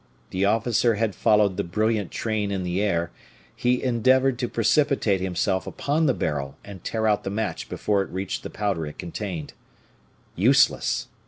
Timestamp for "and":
6.65-6.83